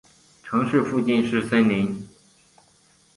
[0.41, 2.09] 城市附近是森林。